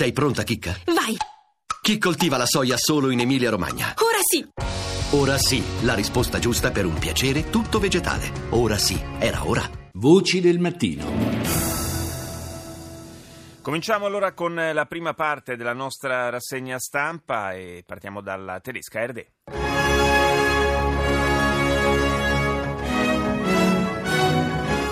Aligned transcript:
Sei 0.00 0.12
pronta, 0.12 0.44
Chicca? 0.44 0.74
Vai! 0.86 1.14
Chi 1.82 1.98
coltiva 1.98 2.38
la 2.38 2.46
soia 2.46 2.78
solo 2.78 3.10
in 3.10 3.20
Emilia-Romagna? 3.20 3.92
Ora 3.98 4.16
sì! 4.22 4.48
Ora 5.10 5.36
sì, 5.36 5.62
la 5.82 5.92
risposta 5.92 6.38
giusta 6.38 6.70
per 6.70 6.86
un 6.86 6.98
piacere 6.98 7.50
tutto 7.50 7.78
vegetale. 7.78 8.32
Ora 8.48 8.78
sì, 8.78 8.98
era 9.18 9.46
ora. 9.46 9.60
Voci 9.92 10.40
del 10.40 10.58
mattino. 10.58 11.04
Cominciamo 13.60 14.06
allora 14.06 14.32
con 14.32 14.54
la 14.54 14.86
prima 14.86 15.12
parte 15.12 15.56
della 15.56 15.74
nostra 15.74 16.30
rassegna 16.30 16.78
stampa 16.78 17.52
e 17.52 17.82
partiamo 17.84 18.22
dalla 18.22 18.58
tedesca 18.60 19.04
RD. 19.04 19.26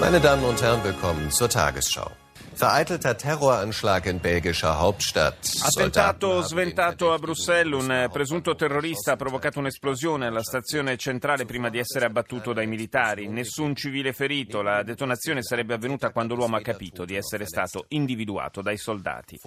Meine 0.01 0.21
Damen 0.21 0.45
und 0.45 0.61
Herren, 0.61 0.83
willkommen 0.83 1.31
zur 1.31 1.49
Tagesschau. 1.49 2.28
Vereitelter 2.59 3.15
Terroranschlag 3.15 4.07
in 4.07 4.19
belgischer 4.19 4.71
Hauptstadt. 4.71 5.49
Attentato 5.63 6.41
sventato 6.43 7.13
a 7.13 7.19
Bruxelles, 7.19 7.81
un 7.81 8.09
presunto 8.11 8.57
terrorista 8.57 9.13
ha 9.13 9.17
provocato 9.17 9.61
un'esplosione 9.61 10.27
alla 10.27 10.43
stazione 10.43 10.97
centrale 10.97 11.45
prima 11.45 11.69
di 11.69 11.79
essere 11.79 12.07
abbattuto 12.07 12.53
dai 12.53 12.67
militari. 12.67 13.29
Nessun 13.29 13.77
civile 13.77 14.13
ferito, 14.13 14.61
la 14.61 14.83
detonazione 14.83 15.45
sarebbe 15.45 15.75
avvenuta 15.75 16.11
quando 16.11 16.35
l'uomo 16.35 16.57
ha 16.57 16.61
capito 16.61 17.05
di 17.05 17.15
essere 17.15 17.47
stato 17.47 17.85
individuato 17.91 18.61
dai 18.61 18.77
soldati. 18.77 19.39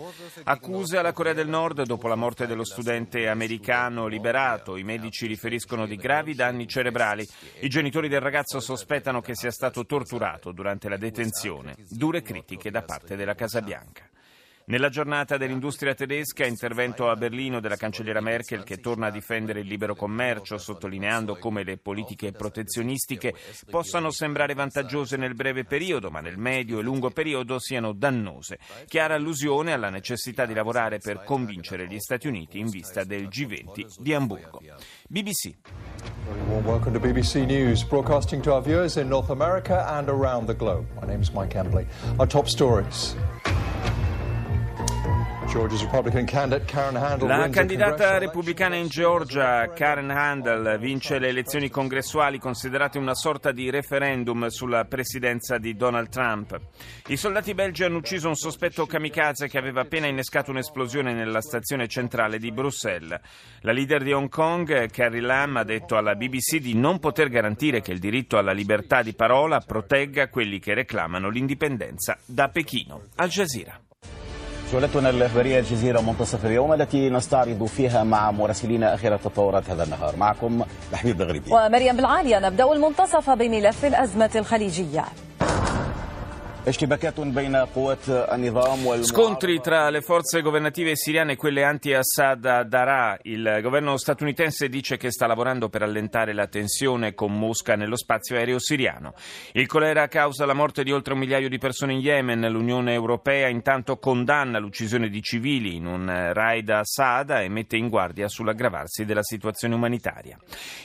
Accuse 0.45 0.97
alla 0.97 1.11
Corea 1.11 1.33
del 1.33 1.49
Nord 1.49 1.81
dopo 1.83 2.07
la 2.07 2.15
morte 2.15 2.47
dello 2.47 2.63
studente 2.63 3.27
americano 3.27 4.07
liberato. 4.07 4.77
I 4.77 4.83
medici 4.83 5.27
riferiscono 5.27 5.85
di 5.85 5.97
gravi 5.97 6.33
danni 6.33 6.65
cerebrali. 6.65 7.27
I 7.59 7.67
genitori 7.67 8.07
del 8.07 8.21
ragazzo 8.21 8.61
sospettano 8.61 9.19
che 9.19 9.35
sia 9.35 9.51
stato 9.51 9.85
torturato 9.85 10.53
durante 10.53 10.87
la 10.87 10.95
detenzione. 10.95 11.75
Dure 11.89 12.21
critiche 12.21 12.71
da 12.71 12.81
parte 12.81 12.99
della 13.05 13.35
Casa 13.35 13.61
Bianca. 13.61 14.10
Nella 14.65 14.89
giornata 14.89 15.37
dell'industria 15.37 15.93
tedesca, 15.93 16.45
intervento 16.45 17.09
a 17.09 17.15
Berlino 17.15 17.59
della 17.59 17.75
cancelliera 17.75 18.21
Merkel 18.21 18.63
che 18.63 18.77
torna 18.77 19.07
a 19.07 19.11
difendere 19.11 19.61
il 19.61 19.67
libero 19.67 19.95
commercio, 19.95 20.57
sottolineando 20.57 21.35
come 21.37 21.63
le 21.63 21.77
politiche 21.77 22.31
protezionistiche 22.31 23.33
possano 23.69 24.11
sembrare 24.11 24.53
vantaggiose 24.53 25.17
nel 25.17 25.33
breve 25.33 25.65
periodo, 25.65 26.09
ma 26.09 26.21
nel 26.21 26.37
medio 26.37 26.79
e 26.79 26.83
lungo 26.83 27.09
periodo 27.09 27.59
siano 27.59 27.91
dannose. 27.91 28.59
Chiara 28.85 29.15
allusione 29.15 29.73
alla 29.73 29.89
necessità 29.89 30.45
di 30.45 30.53
lavorare 30.53 30.99
per 30.99 31.23
convincere 31.23 31.87
gli 31.87 31.99
Stati 31.99 32.27
Uniti 32.27 32.59
in 32.59 32.69
vista 32.69 33.03
del 33.03 33.27
G20 33.27 33.85
di 33.99 34.13
Amburgo. 34.13 34.61
BBC. 35.09 35.53
Welcome 36.63 36.93
to 36.93 36.99
BBC 36.99 37.45
News, 37.45 37.83
broadcasting 37.83 38.41
to 38.43 38.53
our 38.53 38.61
viewers 38.61 38.95
in 38.95 39.07
North 39.07 39.31
America 39.31 39.85
and 39.87 40.07
around 40.07 40.45
the 40.45 40.55
globe. 40.55 40.85
My 41.01 41.07
name 41.07 41.21
is 41.21 41.31
Mike 41.31 41.55
Embley. 41.57 41.87
Our 42.17 42.27
top 42.27 42.47
stories. 42.47 43.15
La 47.27 47.49
candidata 47.49 48.17
repubblicana 48.17 48.77
in 48.77 48.87
Georgia, 48.87 49.69
Karen 49.73 50.09
Handel, 50.09 50.79
vince 50.79 51.19
le 51.19 51.27
elezioni 51.27 51.69
congressuali 51.69 52.39
considerate 52.39 52.97
una 52.97 53.13
sorta 53.13 53.51
di 53.51 53.69
referendum 53.69 54.47
sulla 54.47 54.85
presidenza 54.85 55.57
di 55.57 55.75
Donald 55.75 56.07
Trump. 56.07 56.57
I 57.07 57.17
soldati 57.17 57.53
belgi 57.53 57.83
hanno 57.83 57.97
ucciso 57.97 58.29
un 58.29 58.35
sospetto 58.35 58.85
kamikaze 58.85 59.49
che 59.49 59.57
aveva 59.57 59.81
appena 59.81 60.07
innescato 60.07 60.51
un'esplosione 60.51 61.11
nella 61.13 61.41
stazione 61.41 61.89
centrale 61.89 62.39
di 62.39 62.53
Bruxelles. 62.53 63.19
La 63.59 63.73
leader 63.73 64.03
di 64.03 64.13
Hong 64.13 64.29
Kong, 64.29 64.89
Carrie 64.89 65.19
Lam, 65.19 65.57
ha 65.57 65.65
detto 65.65 65.97
alla 65.97 66.15
BBC 66.15 66.59
di 66.59 66.75
non 66.75 66.99
poter 66.99 67.27
garantire 67.27 67.81
che 67.81 67.91
il 67.91 67.99
diritto 67.99 68.37
alla 68.37 68.53
libertà 68.53 69.01
di 69.03 69.13
parola 69.13 69.59
protegga 69.59 70.29
quelli 70.29 70.59
che 70.59 70.73
reclamano 70.73 71.27
l'indipendenza 71.27 72.17
da 72.23 72.47
Pechino. 72.47 73.01
Al 73.15 73.27
Jazeera. 73.27 73.77
جولتنا 74.71 75.09
الإخبارية 75.09 75.59
الجزيرة 75.59 76.01
منتصف 76.01 76.45
اليوم 76.45 76.73
التي 76.73 77.09
نستعرض 77.09 77.65
فيها 77.65 78.03
مع 78.03 78.31
مراسلين 78.31 78.83
آخر 78.83 79.15
التطورات 79.15 79.69
هذا 79.69 79.83
النهار. 79.83 80.15
معكم 80.15 80.63
محمود 80.93 81.17
بغريبي 81.17 81.51
ومريم 81.53 81.95
بالعالية 81.95 82.39
نبدأ 82.39 82.73
المنتصف 82.73 83.29
بملف 83.29 83.85
الأزمة 83.85 84.29
الخليجية. 84.35 85.05
Scontri 89.03 89.59
tra 89.61 89.89
le 89.89 90.01
forze 90.01 90.43
governative 90.43 90.95
siriane 90.95 91.31
e 91.31 91.35
quelle 91.35 91.63
anti-Assad 91.63 92.45
a 92.45 92.63
Daraa. 92.63 93.17
Il 93.23 93.61
governo 93.63 93.97
statunitense 93.97 94.69
dice 94.69 94.95
che 94.95 95.09
sta 95.09 95.25
lavorando 95.25 95.69
per 95.69 95.81
allentare 95.81 96.33
la 96.33 96.45
tensione 96.45 97.15
con 97.15 97.35
Mosca 97.35 97.75
nello 97.75 97.97
spazio 97.97 98.35
aereo 98.35 98.59
siriano. 98.59 99.15
Il 99.53 99.65
colera 99.65 100.07
causa 100.07 100.45
la 100.45 100.53
morte 100.53 100.83
di 100.83 100.91
oltre 100.91 101.13
un 101.13 101.19
migliaio 101.21 101.49
di 101.49 101.57
persone 101.57 101.93
in 101.93 101.99
Yemen. 101.99 102.47
L'Unione 102.51 102.93
Europea 102.93 103.47
intanto 103.47 103.97
condanna 103.97 104.59
l'uccisione 104.59 105.09
di 105.09 105.23
civili 105.23 105.77
in 105.77 105.87
un 105.87 106.31
raid 106.31 106.69
a 106.69 106.83
Saada 106.83 107.41
e 107.41 107.49
mette 107.49 107.75
in 107.75 107.89
guardia 107.89 108.27
sull'aggravarsi 108.27 109.03
della 109.03 109.23
situazione 109.23 109.73
umanitaria. 109.73 110.37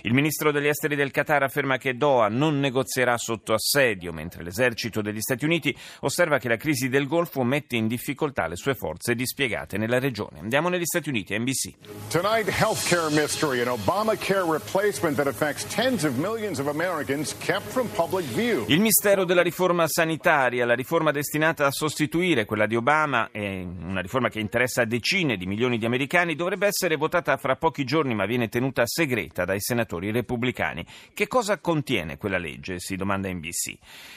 Il 0.02 0.14
ministro 0.14 0.52
degli 0.52 0.68
esteri 0.68 0.96
del 0.96 1.10
Qatar 1.10 1.42
afferma 1.42 1.76
che 1.76 1.98
Doha 1.98 2.28
non 2.28 2.60
negozierà 2.60 3.18
sotto 3.18 3.52
assedio, 3.52 4.10
mentre 4.14 4.42
l'esercito 4.42 5.02
degli 5.02 5.20
Stati 5.20 5.44
Uniti 5.44 5.64
osserva 6.00 6.38
che 6.38 6.48
la 6.48 6.56
crisi 6.56 6.88
del 6.88 7.06
Golfo 7.06 7.42
mette 7.42 7.76
in 7.76 7.86
difficoltà 7.86 8.46
le 8.46 8.56
sue 8.56 8.74
forze 8.74 9.14
dispiegate 9.14 9.78
nella 9.78 9.98
regione. 9.98 10.40
Andiamo 10.40 10.68
negli 10.68 10.84
Stati 10.84 11.08
Uniti, 11.08 11.36
NBC. 11.38 11.74
Tonight, 12.10 12.48
healthcare 12.48 13.10
mystery, 13.10 13.60
an 13.60 13.68
Obamacare 13.68 14.44
replacement 14.48 15.16
that 15.16 15.26
affects 15.26 15.64
tens 15.74 16.04
of 16.04 16.16
millions 16.16 16.58
of 16.58 16.68
Americans 16.68 17.36
kept 17.38 17.66
from 17.70 17.88
public 17.88 18.26
view. 18.34 18.64
Il 18.68 18.80
mistero 18.80 19.24
della 19.24 19.42
riforma 19.42 19.86
sanitaria, 19.88 20.64
la 20.64 20.74
riforma 20.74 21.10
destinata 21.10 21.66
a 21.66 21.70
sostituire 21.70 22.44
quella 22.44 22.66
di 22.66 22.76
Obama, 22.76 23.30
è 23.30 23.62
una 23.62 24.00
riforma 24.00 24.28
che 24.28 24.40
interessa 24.40 24.84
decine 24.84 25.36
di 25.36 25.46
milioni 25.46 25.78
di 25.78 25.86
americani, 25.86 26.34
dovrebbe 26.34 26.66
essere 26.66 26.96
votata 26.96 27.36
fra 27.36 27.56
pochi 27.56 27.84
giorni 27.84 28.14
ma 28.14 28.26
viene 28.26 28.48
tenuta 28.48 28.82
segreta 28.86 29.44
dai 29.44 29.60
senatori 29.60 30.10
repubblicani. 30.10 30.84
Che 31.12 31.26
cosa 31.26 31.58
contiene 31.58 32.16
quella 32.16 32.38
legge? 32.38 32.78
si 32.78 32.96
domanda 32.96 33.28
NBC. 33.28 33.76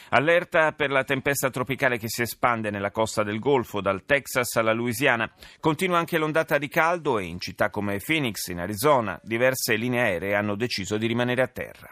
Allerta 0.09 0.71
per 0.73 0.91
la 0.91 1.03
tempesta 1.03 1.38
tempesta 1.39 1.49
tropicale 1.49 1.97
che 1.97 2.09
si 2.09 2.21
espande 2.21 2.69
nella 2.69 2.91
costa 2.91 3.23
del 3.23 3.39
Golfo, 3.39 3.79
dal 3.79 4.03
Texas 4.05 4.55
alla 4.57 4.73
Louisiana. 4.73 5.31
Continua 5.61 5.97
anche 5.97 6.17
l'ondata 6.17 6.57
di 6.57 6.67
caldo 6.67 7.17
e 7.17 7.23
in 7.23 7.39
città 7.39 7.69
come 7.69 8.01
Phoenix, 8.05 8.47
in 8.47 8.59
Arizona, 8.59 9.17
diverse 9.23 9.75
linee 9.75 10.01
aeree 10.01 10.35
hanno 10.35 10.55
deciso 10.55 10.97
di 10.97 11.07
rimanere 11.07 11.41
a 11.41 11.47
terra. 11.47 11.89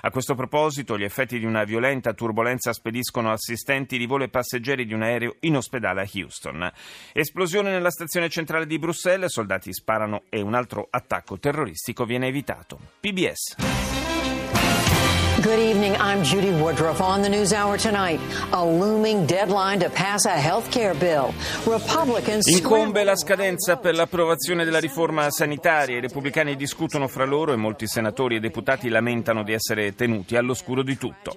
A 0.00 0.10
questo 0.10 0.34
proposito, 0.34 0.98
gli 0.98 1.04
effetti 1.04 1.38
di 1.38 1.44
una 1.44 1.62
violenta 1.62 2.12
turbolenza 2.12 2.72
spediscono 2.72 3.30
assistenti 3.30 3.98
di 3.98 4.06
volo 4.06 4.24
e 4.24 4.28
passeggeri 4.28 4.84
di 4.84 4.94
un 4.94 5.02
aereo 5.02 5.36
in 5.40 5.56
ospedale 5.56 6.02
a 6.02 6.08
Houston. 6.12 6.68
Esplosione 7.12 7.70
nella 7.70 7.90
stazione 7.90 8.28
centrale 8.28 8.66
di 8.66 8.78
Bruxelles, 8.78 9.30
soldati 9.30 9.72
sparano 9.72 10.24
e 10.28 10.40
un 10.40 10.54
altro 10.54 10.88
attacco 10.90 11.38
terroristico 11.38 12.04
viene 12.04 12.26
evitato. 12.26 12.78
PBS. 12.98 14.17
Good 15.48 15.60
evening. 15.60 15.96
I'm 15.98 16.22
Judy 16.22 16.50
Woodruff 16.50 17.00
on 17.00 17.22
the 17.22 17.28
News 17.30 17.54
Hour 17.54 17.78
tonight. 17.78 18.20
A 18.52 18.62
looming 18.62 19.24
deadline 19.24 19.78
to 19.78 19.88
pass 19.88 20.26
a 20.26 20.36
health 20.36 20.68
care 20.70 20.94
bill. 20.94 21.32
Republicans 21.64 22.46
Incombe 22.48 23.02
la 23.02 23.16
scadenza 23.16 23.78
per 23.78 23.94
l'approvazione 23.94 24.66
della 24.66 24.78
riforma 24.78 25.30
sanitaria. 25.30 25.96
I 25.96 26.00
repubblicani 26.00 26.54
discutono 26.54 27.08
fra 27.08 27.24
loro 27.24 27.54
e 27.54 27.56
molti 27.56 27.86
senatori 27.86 28.36
e 28.36 28.40
deputati 28.40 28.90
lamentano 28.90 29.42
di 29.42 29.54
essere 29.54 29.94
tenuti 29.94 30.36
all'oscuro 30.36 30.82
di 30.82 30.98
tutto. 30.98 31.34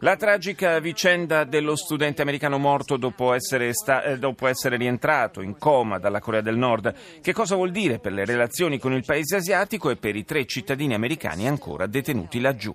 La 0.00 0.16
tragica 0.16 0.80
vicenda 0.80 1.44
dello 1.44 1.76
studente 1.76 2.22
americano 2.22 2.58
morto 2.58 2.96
dopo 2.96 3.32
essere, 3.32 3.72
sta- 3.72 4.02
eh, 4.02 4.18
dopo 4.18 4.48
essere 4.48 4.76
rientrato 4.76 5.40
in 5.40 5.56
coma 5.56 6.00
dalla 6.00 6.18
Corea 6.18 6.40
del 6.40 6.56
Nord. 6.56 6.92
Che 7.22 7.32
cosa 7.32 7.54
vuol 7.54 7.70
dire 7.70 8.00
per 8.00 8.10
le 8.10 8.24
relazioni 8.24 8.80
con 8.80 8.92
il 8.92 9.04
paese 9.04 9.36
asiatico 9.36 9.90
e 9.90 9.96
per 9.96 10.16
i 10.16 10.24
tre 10.24 10.44
cittadini 10.46 10.94
americani 10.94 11.46
ancora 11.46 11.86
detenuti 11.86 12.40
laggiù? 12.40 12.74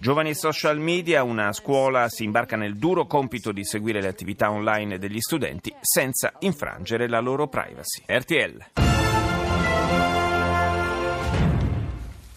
Giovani 0.00 0.23
e 0.30 0.34
social 0.34 0.78
media, 0.78 1.22
una 1.22 1.52
scuola 1.52 2.08
si 2.08 2.24
imbarca 2.24 2.56
nel 2.56 2.76
duro 2.76 3.06
compito 3.06 3.52
di 3.52 3.64
seguire 3.64 4.00
le 4.00 4.08
attività 4.08 4.50
online 4.50 4.98
degli 4.98 5.20
studenti 5.20 5.74
senza 5.80 6.32
infrangere 6.40 7.08
la 7.08 7.20
loro 7.20 7.48
privacy. 7.48 8.02
RTL. 8.06 8.64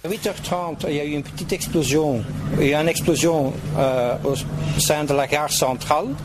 8h30, 0.08 0.88
il 0.88 0.96
y 0.96 1.00
a 1.00 1.04
eu 1.04 1.12
une 1.12 1.24
petite 1.24 1.52
explosion, 1.52 2.24
et 2.60 2.74
une 2.74 2.88
explosion 2.88 3.54
euh, 3.78 4.16
au 4.24 4.36
sein 4.80 5.04
de 5.04 5.14
la 5.14 5.28
gare 5.28 5.52
centrale. 5.52 6.16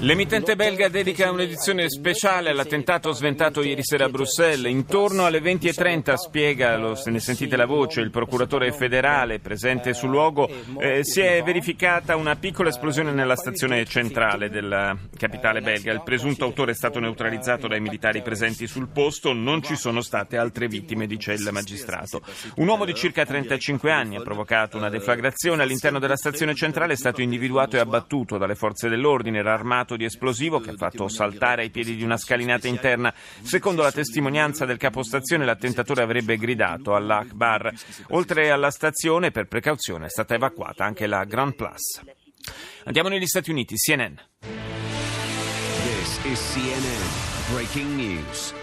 L'emittente 0.00 0.56
belga 0.56 0.88
dedica 0.88 1.30
un'edizione 1.30 1.88
speciale 1.88 2.50
all'attentato 2.50 3.12
sventato 3.12 3.62
ieri 3.62 3.82
sera 3.82 4.04
a 4.04 4.08
Bruxelles. 4.10 4.70
Intorno 4.70 5.24
alle 5.24 5.40
20.30 5.40 6.14
spiega, 6.14 6.76
lo, 6.76 6.94
se 6.94 7.10
ne 7.10 7.18
sentite 7.18 7.56
la 7.56 7.64
voce, 7.64 8.02
il 8.02 8.10
procuratore 8.10 8.72
federale 8.72 9.38
presente 9.38 9.94
sul 9.94 10.10
luogo, 10.10 10.50
eh, 10.78 11.02
si 11.02 11.22
è 11.22 11.42
verificata 11.42 12.14
una 12.14 12.36
piccola 12.36 12.68
esplosione 12.68 13.10
nella 13.10 13.36
stazione 13.36 13.86
centrale 13.86 14.50
della 14.50 14.94
capitale 15.16 15.62
belga. 15.62 15.92
Il 15.92 16.02
presunto 16.04 16.44
autore 16.44 16.72
è 16.72 16.74
stato 16.74 17.00
neutralizzato 17.00 17.66
dai 17.66 17.80
militari 17.80 18.20
presenti 18.20 18.66
sul 18.66 18.88
posto, 18.88 19.32
non 19.32 19.62
ci 19.62 19.76
sono 19.76 20.02
state 20.02 20.36
altre 20.36 20.68
vittime, 20.68 21.06
dice 21.06 21.32
il 21.32 21.48
magistrato. 21.50 22.20
Un 22.56 22.68
uomo 22.68 22.84
di 22.84 22.94
circa 22.94 23.24
35 23.24 23.90
anni 23.90 24.16
ha 24.16 24.22
provocato 24.22 24.76
una 24.76 24.90
deflagrazione 24.90 25.62
all'interno 25.62 25.98
della 25.98 26.16
stazione 26.16 26.54
centrale, 26.54 26.92
è 26.92 26.96
stato 26.96 27.22
individuato 27.22 27.76
e 27.76 27.80
abbattuto 27.80 28.36
dalle 28.36 28.54
forze 28.54 28.90
dell'ordine, 28.90 29.38
era 29.38 29.54
armato 29.54 29.85
dotato 29.86 29.96
di 29.96 30.04
esplosivo 30.04 30.58
che 30.58 30.70
ha 30.70 30.76
fatto 30.76 31.08
saltare 31.08 31.62
ai 31.62 31.70
piedi 31.70 31.94
di 31.94 32.02
una 32.02 32.16
scalinata 32.16 32.66
interna. 32.66 33.14
Secondo 33.14 33.82
la 33.82 33.92
testimonianza 33.92 34.66
del 34.66 34.76
capostazione, 34.76 35.44
l'attentatore 35.44 36.02
avrebbe 36.02 36.36
gridato 36.36 36.94
all'Akbar. 36.96 37.72
Oltre 38.08 38.50
alla 38.50 38.70
stazione, 38.70 39.30
per 39.30 39.46
precauzione, 39.46 40.06
è 40.06 40.10
stata 40.10 40.34
evacuata 40.34 40.84
anche 40.84 41.06
la 41.06 41.24
Grand 41.24 41.54
Place. 41.54 42.02
Andiamo 42.84 43.08
negli 43.08 43.26
Stati 43.26 43.50
Uniti, 43.50 43.76
CNN. 43.76 44.14
This 45.84 46.20
is 46.24 46.52
CNN 46.52 47.54
Breaking 47.54 47.94
News. 47.94 48.54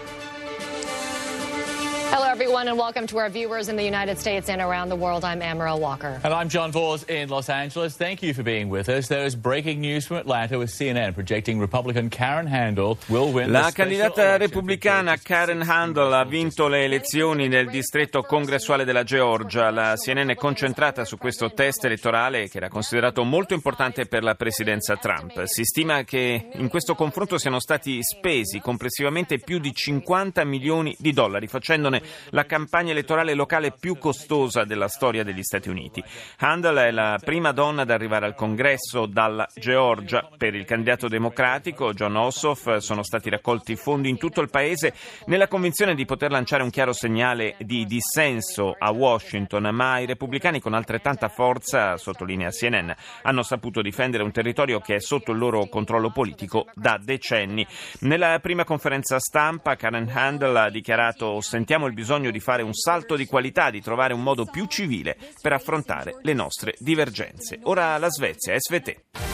Everyone, 2.34 2.66
and 2.66 2.76
welcome 2.76 3.06
to 3.06 3.18
our 3.18 3.28
viewers 3.28 3.68
in 3.68 3.76
the 3.76 3.84
United 3.84 4.18
States 4.18 4.48
and 4.48 4.60
around 4.60 4.88
the 4.88 4.96
world. 4.96 5.24
I'm 5.24 5.38
Amaral 5.38 5.78
Walker. 5.78 6.20
And 6.24 6.34
I'm 6.34 6.48
John 6.48 6.72
Vors 6.72 7.04
in 7.04 7.28
Los 7.28 7.48
Angeles. 7.48 7.96
Thank 7.96 8.24
you 8.24 8.34
for 8.34 8.42
being 8.42 8.68
with 8.68 8.88
us. 8.88 9.06
There 9.06 9.24
is 9.24 9.36
breaking 9.36 9.80
news 9.80 10.04
from 10.04 10.16
Atlanta 10.16 10.58
with 10.58 10.70
CNN 10.70 11.14
projecting 11.14 11.60
Republican 11.60 12.10
Karen 12.10 12.48
Handel 12.48 12.98
will 13.08 13.30
win 13.32 13.52
La 13.52 13.70
candidata 13.70 14.36
repubblicana 14.36 15.16
Karen 15.22 15.62
Handel 15.62 16.12
ha 16.12 16.24
vinto 16.24 16.66
le 16.66 16.82
elezioni 16.82 17.46
nel 17.46 17.70
distretto 17.70 18.22
congressuale 18.22 18.84
della 18.84 19.04
Georgia. 19.04 19.70
La 19.70 19.94
CNN 19.94 20.30
è 20.30 20.34
concentrata 20.34 21.04
su 21.04 21.16
questo 21.16 21.52
test 21.52 21.84
elettorale 21.84 22.48
che 22.48 22.56
era 22.56 22.68
considerato 22.68 23.22
molto 23.22 23.54
importante 23.54 24.06
per 24.06 24.24
la 24.24 24.34
presidenza 24.34 24.96
Trump. 24.96 25.40
Si 25.44 25.62
stima 25.62 26.02
che 26.02 26.48
in 26.52 26.66
questo 26.66 26.96
confronto 26.96 27.38
siano 27.38 27.60
stati 27.60 28.02
spesi 28.02 28.58
complessivamente 28.58 29.38
più 29.38 29.60
di 29.60 29.72
50 29.72 30.42
milioni 30.42 30.96
di 30.98 31.12
dollari, 31.12 31.46
facendone 31.46 32.02
la 32.30 32.44
campagna 32.44 32.92
elettorale 32.92 33.34
locale 33.34 33.72
più 33.72 33.98
costosa 33.98 34.64
della 34.64 34.88
storia 34.88 35.24
degli 35.24 35.42
Stati 35.42 35.68
Uniti. 35.68 36.02
Handel 36.38 36.76
è 36.76 36.90
la 36.90 37.18
prima 37.22 37.52
donna 37.52 37.82
ad 37.82 37.90
arrivare 37.90 38.26
al 38.26 38.34
congresso 38.34 39.06
dalla 39.06 39.46
Georgia. 39.54 40.28
Per 40.36 40.54
il 40.54 40.64
candidato 40.64 41.08
democratico 41.08 41.92
John 41.92 42.16
Ossoff 42.16 42.76
sono 42.76 43.02
stati 43.02 43.30
raccolti 43.30 43.76
fondi 43.76 44.08
in 44.08 44.18
tutto 44.18 44.40
il 44.40 44.50
paese 44.50 44.94
nella 45.26 45.48
convinzione 45.48 45.94
di 45.94 46.04
poter 46.04 46.30
lanciare 46.30 46.62
un 46.62 46.70
chiaro 46.70 46.92
segnale 46.92 47.56
di 47.58 47.84
dissenso 47.84 48.74
a 48.78 48.90
Washington, 48.90 49.70
ma 49.72 49.98
i 49.98 50.06
repubblicani 50.06 50.60
con 50.60 50.74
altrettanta 50.74 51.28
forza, 51.28 51.96
sottolinea 51.96 52.50
CNN, 52.50 52.90
hanno 53.22 53.42
saputo 53.42 53.82
difendere 53.82 54.22
un 54.22 54.32
territorio 54.32 54.80
che 54.80 54.96
è 54.96 55.00
sotto 55.00 55.32
il 55.32 55.38
loro 55.38 55.66
controllo 55.66 56.10
politico 56.10 56.66
da 56.74 56.98
decenni. 57.02 57.66
Nella 58.00 58.38
prima 58.40 58.64
conferenza 58.64 59.18
stampa 59.18 59.76
Karen 59.76 60.10
Handel 60.12 60.56
ha 60.56 60.70
dichiarato 60.70 61.40
sentiamo 61.40 61.86
il 61.86 61.92
bisogno 61.92 62.13
di 62.30 62.40
fare 62.40 62.62
un 62.62 62.72
salto 62.72 63.16
di 63.16 63.26
qualità, 63.26 63.70
di 63.70 63.80
trovare 63.80 64.14
un 64.14 64.22
modo 64.22 64.44
più 64.44 64.66
civile 64.66 65.16
per 65.40 65.52
affrontare 65.52 66.16
le 66.22 66.32
nostre 66.32 66.74
divergenze. 66.78 67.58
Ora 67.64 67.98
la 67.98 68.08
Svezia, 68.08 68.54
SVT. 68.56 69.33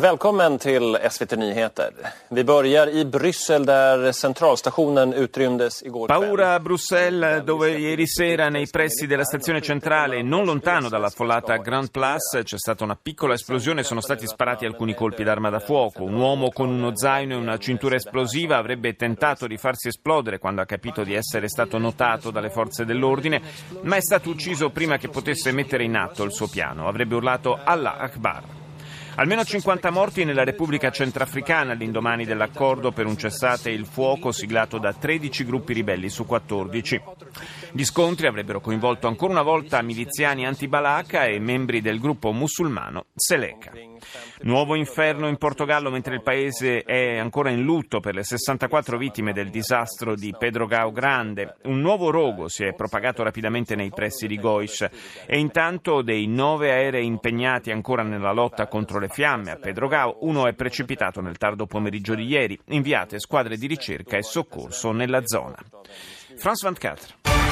Välkommen 0.00 0.58
till 0.58 0.98
SVT 1.10 1.32
Nyheter. 1.36 1.92
Vi 2.28 2.44
börjar 2.44 2.88
i 2.88 3.04
Bryssel 3.04 3.64
där 3.64 4.12
centralstationen 4.12 5.12
utrymdes 5.12 5.82
igår 5.82 6.08
Paura 6.08 6.54
a 6.54 6.60
Bruxelles 6.60 7.44
dove 7.44 7.70
ieri 7.70 8.06
sera 8.06 8.48
nei 8.48 8.66
pressi 8.66 9.06
della 9.06 9.24
stazione 9.24 9.60
centrale, 9.62 10.22
non 10.22 10.44
lontano 10.44 10.88
dall'affollata 10.88 11.56
Grand 11.56 11.90
Place, 11.90 12.42
c'è 12.42 12.58
stata 12.58 12.84
una 12.84 12.98
piccola 13.02 13.34
esplosione 13.34 13.80
e 13.80 13.84
sono 13.84 14.00
stati 14.00 14.26
sparati 14.26 14.66
alcuni 14.66 14.94
colpi 14.94 15.24
d'arma 15.24 15.50
da 15.50 15.60
fuoco. 15.60 16.02
Un 16.02 16.14
uomo 16.14 16.50
con 16.50 16.68
uno 16.68 16.90
zaino 16.94 17.34
e 17.34 17.38
una 17.38 17.58
cintura 17.58 17.94
esplosiva 17.94 18.56
avrebbe 18.56 18.96
tentato 18.96 19.46
di 19.46 19.56
farsi 19.56 19.88
esplodere 19.88 20.38
quando 20.38 20.60
ha 20.60 20.66
capito 20.66 21.04
di 21.04 21.14
essere 21.14 21.48
stato 21.48 21.78
notato 21.78 22.30
dalle 22.30 22.50
forze 22.50 22.84
dell'ordine, 22.84 23.40
ma 23.82 23.96
è 23.96 24.02
stato 24.02 24.28
ucciso 24.28 24.68
prima 24.68 24.98
che 24.98 25.08
potesse 25.08 25.52
mettere 25.52 25.84
in 25.84 25.96
atto 25.96 26.22
il 26.22 26.32
suo 26.32 26.48
piano. 26.48 26.86
Avrebbe 26.86 27.14
urlato 27.14 27.58
Allah 27.64 27.96
Akbar. 27.96 28.64
Almeno 29.18 29.44
50 29.44 29.90
morti 29.90 30.24
nella 30.24 30.44
Repubblica 30.44 30.90
Centrafricana 30.90 31.72
all'indomani 31.72 32.26
dell'accordo 32.26 32.92
per 32.92 33.06
un 33.06 33.16
cessate 33.16 33.70
il 33.70 33.86
fuoco 33.86 34.30
siglato 34.30 34.76
da 34.76 34.92
13 34.92 35.42
gruppi 35.46 35.72
ribelli 35.72 36.10
su 36.10 36.26
14. 36.26 37.00
Gli 37.72 37.84
scontri 37.84 38.26
avrebbero 38.26 38.60
coinvolto 38.60 39.06
ancora 39.06 39.32
una 39.32 39.40
volta 39.40 39.80
miliziani 39.80 40.44
anti-Balaka 40.44 41.24
e 41.24 41.38
membri 41.38 41.80
del 41.80 41.98
gruppo 41.98 42.30
musulmano 42.32 43.06
Seleka. 43.14 43.72
Nuovo 44.42 44.74
inferno 44.74 45.28
in 45.28 45.36
Portogallo 45.36 45.90
mentre 45.90 46.14
il 46.14 46.22
paese 46.22 46.82
è 46.82 47.18
ancora 47.18 47.50
in 47.50 47.62
lutto 47.62 48.00
per 48.00 48.14
le 48.14 48.22
64 48.22 48.96
vittime 48.98 49.32
del 49.32 49.50
disastro 49.50 50.14
di 50.14 50.34
Pedro 50.38 50.66
Gao 50.66 50.90
Grande. 50.90 51.56
Un 51.64 51.80
nuovo 51.80 52.10
rogo 52.10 52.48
si 52.48 52.64
è 52.64 52.74
propagato 52.74 53.22
rapidamente 53.22 53.74
nei 53.74 53.90
pressi 53.90 54.26
di 54.26 54.38
Gois 54.38 54.82
e 55.26 55.38
intanto 55.38 56.02
dei 56.02 56.26
nove 56.26 56.70
aerei 56.70 57.06
impegnati 57.06 57.70
ancora 57.70 58.02
nella 58.02 58.32
lotta 58.32 58.66
contro 58.66 58.98
le 58.98 59.08
fiamme 59.08 59.50
a 59.50 59.56
Pedro 59.56 59.88
Gao, 59.88 60.18
uno 60.20 60.46
è 60.46 60.54
precipitato 60.54 61.20
nel 61.20 61.38
tardo 61.38 61.66
pomeriggio 61.66 62.14
di 62.14 62.26
ieri, 62.26 62.58
inviate 62.66 63.18
squadre 63.18 63.56
di 63.56 63.66
ricerca 63.66 64.16
e 64.16 64.22
soccorso 64.22 64.92
nella 64.92 65.22
zona. 65.24 65.56
France 66.36 66.66
24. 66.66 67.45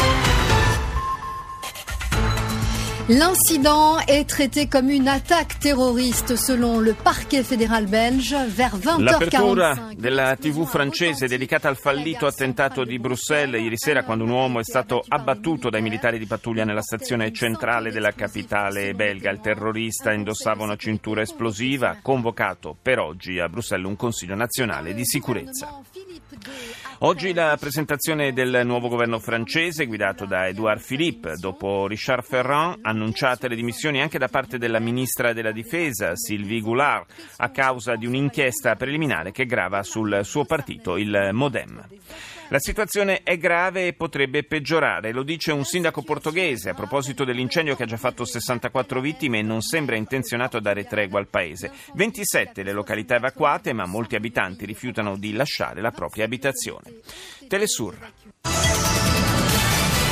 L'incident 3.09 3.99
est 4.09 4.27
traité 4.27 4.67
comme 4.67 4.89
une 4.89 5.09
attaque 5.09 5.59
terroriste 5.59 6.37
selon 6.37 6.81
le 6.81 6.95
parquet 6.95 7.43
fédéral 7.43 7.87
belge 7.87 8.35
vers 8.49 8.79
20h45. 8.79 9.03
L'apertura 9.03 9.91
della 9.95 10.35
TV 10.37 10.65
francese 10.65 11.29
dedicata 11.29 11.69
al 11.69 11.77
fallito 11.77 12.25
attentato 12.25 12.83
di 12.83 12.99
Bruxelles 12.99 13.61
ieri 13.61 13.77
sera 13.77 14.05
quando 14.05 14.25
un 14.25 14.31
uomo 14.31 14.59
è 14.59 14.65
stato 14.65 15.05
abbattuto 15.07 15.69
dai 15.69 15.83
militari 15.83 16.19
di 16.19 16.25
pattuglia 16.25 16.65
nella 16.65 16.81
stazione 16.81 17.31
centrale 17.31 17.93
della 17.93 18.13
capitale 18.13 18.95
belga. 18.95 19.31
Il 19.31 19.41
terrorista 19.41 20.11
indossava 20.11 20.65
una 20.65 20.77
cintura 20.77 21.21
esplosiva, 21.21 21.99
convocato 22.01 22.75
per 22.81 23.01
oggi 23.01 23.39
a 23.39 23.51
Bruxelles 23.51 23.87
un 23.87 23.97
Consiglio 23.97 24.35
nazionale 24.35 24.95
di 24.95 25.05
sicurezza. 25.05 25.79
Oggi 26.99 27.35
la 27.35 27.57
presentazione 27.59 28.33
del 28.33 28.63
nuovo 28.65 28.89
governo 28.89 29.19
francese 29.19 29.87
guidato 29.87 30.27
da 30.27 30.47
Edouard 30.47 30.81
Philippe. 30.81 31.35
Dopo 31.37 31.89
Richard 31.89 32.23
Ferrand, 32.23 32.79
annunciate 32.83 33.49
le 33.49 33.57
dimissioni 33.57 34.01
anche 34.01 34.17
da 34.17 34.29
parte 34.29 34.59
della 34.59 34.79
ministra 34.79 35.33
della 35.33 35.51
difesa 35.51 36.15
Sylvie 36.15 36.61
Goulard 36.61 37.05
a 37.39 37.51
causa 37.51 37.97
di 37.97 38.07
un'inchiesta 38.07 38.77
preliminare 38.77 39.33
che 39.33 39.45
grava 39.45 39.83
sul 39.83 40.21
suo 40.23 40.45
partito, 40.45 40.97
il 40.97 41.31
Modem. 41.33 41.85
La 42.49 42.59
situazione 42.59 43.23
è 43.23 43.39
grave 43.39 43.87
e 43.87 43.93
potrebbe 43.95 44.45
peggiorare, 44.45 45.13
lo 45.13 45.23
dice 45.23 45.51
un 45.51 45.65
sindaco 45.65 46.03
portoghese 46.03 46.71
a 46.71 46.75
proposito 46.75 47.25
dell'incendio 47.25 47.75
che 47.75 47.85
ha 47.85 47.87
già 47.87 47.97
fatto 47.97 48.25
64 48.25 49.01
vittime 49.01 49.39
e 49.39 49.43
non 49.43 49.63
sembra 49.63 49.97
intenzionato 49.97 50.59
a 50.59 50.61
dare 50.61 50.85
tregua 50.85 51.19
al 51.19 51.29
paese. 51.29 51.73
27 51.95 52.63
le 52.63 52.73
località 52.73 53.17
evacuate, 53.17 53.73
ma 53.73 53.87
molti 53.87 54.15
abitanti 54.15 54.67
rifiutano 54.67 55.17
di 55.17 55.33
lasciare 55.33 55.81
la 55.81 55.91
propria 55.91 56.27
abitazione. 56.27 57.01
Telesur. 57.49 57.95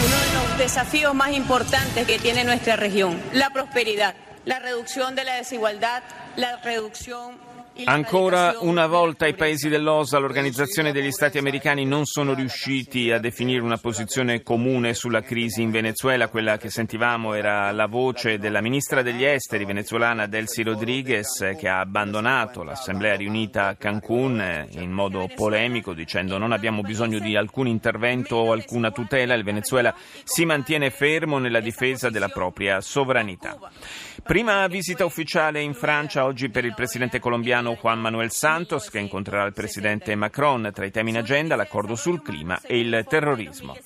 Uno 0.04 0.16
de 0.16 0.32
los 0.32 0.58
desafíos 0.58 1.14
más 1.14 1.32
importantes 1.32 2.06
que 2.06 2.18
tiene 2.18 2.44
nuestra 2.44 2.76
región, 2.76 3.20
la 3.32 3.50
prosperidad, 3.50 4.14
la 4.46 4.58
reducción 4.58 5.14
de 5.14 5.24
la 5.24 5.34
desigualdad, 5.34 6.02
la 6.36 6.56
reducción 6.62 7.51
Ancora 7.84 8.56
una 8.60 8.86
volta 8.86 9.26
i 9.26 9.34
paesi 9.34 9.70
dell'OSA, 9.70 10.18
l'Organizzazione 10.18 10.92
degli 10.92 11.10
Stati 11.10 11.38
Americani, 11.38 11.86
non 11.86 12.04
sono 12.04 12.34
riusciti 12.34 13.10
a 13.10 13.18
definire 13.18 13.62
una 13.62 13.78
posizione 13.78 14.42
comune 14.42 14.92
sulla 14.92 15.22
crisi 15.22 15.62
in 15.62 15.70
Venezuela. 15.70 16.28
Quella 16.28 16.58
che 16.58 16.68
sentivamo 16.68 17.32
era 17.32 17.72
la 17.72 17.86
voce 17.86 18.38
della 18.38 18.60
ministra 18.60 19.00
degli 19.00 19.24
esteri 19.24 19.64
venezuelana 19.64 20.26
Delcy 20.26 20.62
Rodriguez 20.62 21.54
che 21.58 21.66
ha 21.66 21.80
abbandonato 21.80 22.62
l'Assemblea 22.62 23.16
riunita 23.16 23.68
a 23.68 23.74
Cancun 23.74 24.66
in 24.72 24.90
modo 24.90 25.28
polemico 25.34 25.94
dicendo 25.94 26.36
non 26.36 26.52
abbiamo 26.52 26.82
bisogno 26.82 27.20
di 27.20 27.36
alcun 27.36 27.66
intervento 27.66 28.36
o 28.36 28.52
alcuna 28.52 28.90
tutela, 28.90 29.32
il 29.32 29.44
Venezuela 29.44 29.94
si 30.24 30.44
mantiene 30.44 30.90
fermo 30.90 31.38
nella 31.38 31.60
difesa 31.60 32.10
della 32.10 32.28
propria 32.28 32.82
sovranità. 32.82 33.58
Prima 34.22 34.66
visita 34.66 35.04
ufficiale 35.04 35.62
in 35.62 35.74
Francia 35.74 36.24
oggi 36.24 36.50
per 36.50 36.64
il 36.64 36.74
presidente 36.74 37.18
colombiano 37.18 37.61
Juan 37.70 38.00
Manuel 38.00 38.30
Santos 38.30 38.90
che 38.90 38.98
incontrerà 38.98 39.44
il 39.44 39.52
presidente 39.52 40.14
Macron 40.14 40.70
tra 40.72 40.84
i 40.84 40.90
temi 40.90 41.10
in 41.10 41.16
agenda 41.16 41.56
l'accordo 41.56 41.94
sul 41.94 42.20
clima 42.20 42.60
e 42.62 42.78
il 42.78 43.04
terrorismo. 43.08 43.76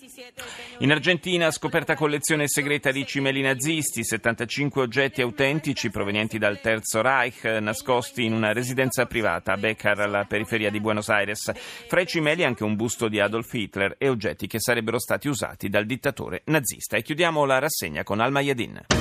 In 0.78 0.90
Argentina 0.90 1.50
scoperta 1.50 1.95
collezione 1.95 2.49
segreta 2.49 2.90
di 2.90 3.06
cimeli 3.06 3.40
nazisti, 3.40 4.04
75 4.04 4.83
oggetti 4.83 5.23
autentici 5.23 5.90
provenienti 5.90 6.38
dal 6.38 6.61
Terzo 6.61 7.02
Reich 7.02 7.45
nascosti 7.45 8.25
in 8.25 8.33
una 8.33 8.52
residenza 8.52 9.06
privata 9.06 9.52
a 9.52 9.56
Becar 9.56 10.00
alla 10.00 10.25
periferia 10.25 10.71
di 10.71 10.80
Buenos 10.80 11.09
Aires. 11.09 11.52
Fra 11.88 12.00
i 12.00 12.06
cimeli 12.06 12.45
anche 12.45 12.64
un 12.64 12.76
busto 12.76 13.09
di 13.09 13.21
Adolf 13.21 13.52
Hitler 13.52 13.95
e 13.99 14.09
oggetti 14.09 14.47
che 14.47 14.61
sarebbero 14.61 14.99
stati 14.99 15.28
usati 15.28 15.68
dal 15.68 15.87
dittatore 15.87 16.42
nazista. 16.47 16.97
E 16.97 17.02
chiudiamo 17.02 17.45
la 17.45 17.59
rassegna 17.59 18.02
con 18.02 18.21
Al 18.21 18.33
Mayadin. 18.33 18.95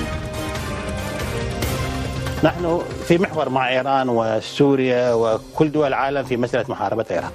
نحن 2.44 2.82
في 3.04 3.18
محور 3.18 3.48
مع 3.48 3.68
إيران 3.68 4.08
وسوريا 4.08 5.14
وكل 5.14 5.72
دول 5.72 5.88
العالم 5.88 6.22
في 6.24 6.36
مسألة 6.36 6.64
محاربة 6.68 7.04
إيران. 7.10 7.30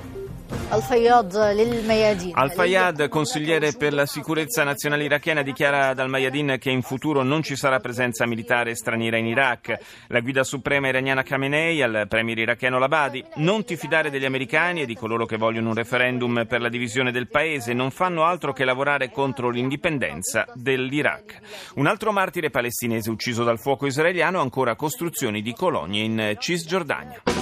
Al-Fayyad, 2.34 3.10
consigliere 3.10 3.74
per 3.74 3.92
la 3.92 4.06
sicurezza 4.06 4.64
nazionale 4.64 5.04
irachena, 5.04 5.42
dichiara 5.42 5.90
ad 5.90 6.00
Al-Mayadin 6.00 6.56
che 6.60 6.70
in 6.70 6.82
futuro 6.82 7.24
non 7.24 7.44
ci 7.44 7.58
sarà 7.58 7.82
presenza 7.82 8.26
militare 8.26 8.74
straniera 8.74 9.18
in 9.18 9.26
Iraq. 9.26 9.78
La 10.08 10.22
guida 10.22 10.46
suprema 10.46 10.88
iraniana 10.88 11.24
Khamenei 11.24 11.82
al 11.82 12.06
premier 12.08 12.38
iracheno 12.38 12.80
Labadi, 12.80 13.22
non 13.36 13.66
ti 13.66 13.76
fidare 13.76 14.10
degli 14.10 14.24
americani 14.24 14.84
e 14.84 14.86
di 14.86 14.96
coloro 14.96 15.26
che 15.26 15.36
vogliono 15.36 15.68
un 15.70 15.76
referendum 15.76 16.46
per 16.48 16.62
la 16.62 16.70
divisione 16.70 17.12
del 17.12 17.28
paese, 17.28 17.74
non 17.74 17.92
fanno 17.92 18.24
altro 18.24 18.54
che 18.54 18.64
lavorare 18.64 19.12
contro 19.12 19.50
l'indipendenza 19.50 20.46
dell'Iraq. 20.54 21.40
Un 21.76 21.88
altro 21.88 22.14
martire 22.14 22.50
palestinese 22.50 23.10
ucciso 23.10 23.44
dal 23.44 23.60
fuoco 23.60 23.88
israeliano, 23.88 24.40
ancora 24.40 24.78
costruzioni 24.78 25.42
di 25.42 25.52
colonie 25.52 26.04
in 26.04 26.36
Cisgiordania. 26.40 27.41